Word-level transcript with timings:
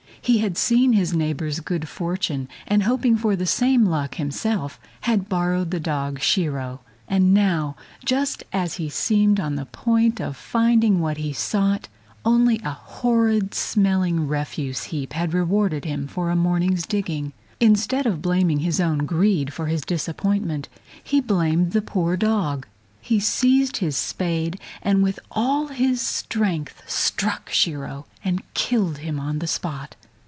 He 0.23 0.37
had 0.37 0.55
seen 0.55 0.93
his 0.93 1.13
neighbor's 1.15 1.59
good 1.61 1.89
fortune, 1.89 2.47
and 2.67 2.83
hoping 2.83 3.17
for 3.17 3.35
the 3.35 3.47
same 3.47 3.85
luck 3.87 4.15
himself, 4.15 4.79
he 5.03 5.11
had 5.11 5.27
borrowed 5.27 5.71
the 5.71 5.79
dog 5.79 6.19
Shiro; 6.19 6.81
and 7.07 7.33
now, 7.33 7.75
just 8.05 8.43
as 8.53 8.75
he 8.75 8.87
seemed 8.87 9.39
on 9.39 9.55
the 9.55 9.65
point 9.65 10.21
of 10.21 10.37
finding 10.37 10.99
what 10.99 11.17
he 11.17 11.33
sought, 11.33 11.87
only 12.23 12.59
a 12.63 12.69
horrid 12.69 13.55
smelling 13.55 14.27
refuse 14.27 14.85
heap 14.85 15.13
had 15.13 15.33
rewarded 15.33 15.85
him 15.85 16.05
for 16.07 16.29
a 16.29 16.35
morning's 16.35 16.85
digging. 16.85 17.33
Instead 17.59 18.05
of 18.05 18.21
blaming 18.21 18.59
his 18.59 18.79
own 18.79 18.99
greed 18.99 19.51
for 19.51 19.65
his 19.65 19.81
disappointment, 19.81 20.69
he 21.03 21.19
blamed 21.19 21.71
the 21.71 21.81
poor 21.81 22.15
dog. 22.15 22.67
He 23.01 23.19
seized 23.19 23.77
his 23.77 23.97
spade, 23.97 24.59
and 24.83 25.01
with 25.01 25.19
all 25.31 25.69
his 25.69 25.99
strength 25.99 26.83
struck 26.87 27.49
Shiro 27.49 28.05
and 28.23 28.43
killed 28.53 28.99
him 28.99 29.19
on 29.19 29.39
the 29.39 29.47
spot. 29.47 29.95